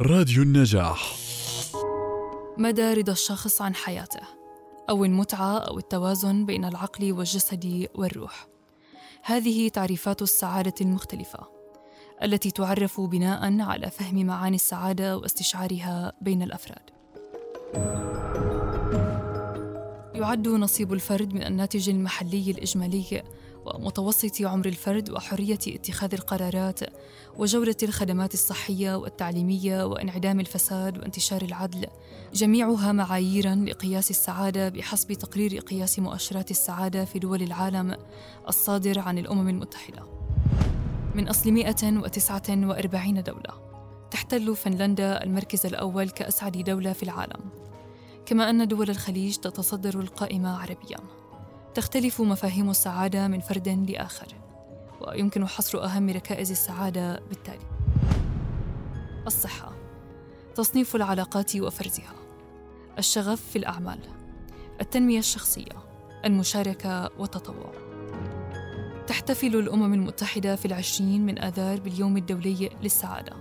[0.00, 1.16] راديو النجاح.
[2.58, 4.20] مدى رضا الشخص عن حياته
[4.90, 8.46] أو المتعة أو التوازن بين العقل والجسد والروح.
[9.22, 11.38] هذه تعريفات السعادة المختلفة
[12.22, 16.90] التي تعرف بناء على فهم معاني السعادة واستشعارها بين الأفراد.
[20.14, 23.22] يعد نصيب الفرد من الناتج المحلي الإجمالي
[23.64, 26.80] ومتوسط عمر الفرد وحرية اتخاذ القرارات
[27.36, 31.86] وجودة الخدمات الصحية والتعليمية وانعدام الفساد وانتشار العدل.
[32.32, 37.96] جميعها معايير لقياس السعادة بحسب تقرير قياس مؤشرات السعادة في دول العالم
[38.48, 40.02] الصادر عن الأمم المتحدة.
[41.14, 43.64] من أصل 149 دولة.
[44.10, 47.40] تحتل فنلندا المركز الأول كأسعد دولة في العالم.
[48.26, 51.23] كما أن دول الخليج تتصدر القائمة عربياً.
[51.74, 54.26] تختلف مفاهيم السعادة من فرد لآخر
[55.00, 57.66] ويمكن حصر أهم ركائز السعادة بالتالي.
[59.26, 59.72] الصحة
[60.54, 62.14] تصنيف العلاقات وفرزها.
[62.98, 63.98] الشغف في الأعمال.
[64.80, 65.72] التنمية الشخصية
[66.24, 67.72] المشاركة والتطوع.
[69.06, 73.32] تحتفل الأمم المتحدة في العشرين من آذار باليوم الدولي للسعادة.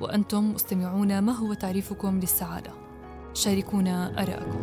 [0.00, 2.70] وأنتم مستمعون ما هو تعريفكم للسعادة؟
[3.34, 4.60] شاركونا آراءكم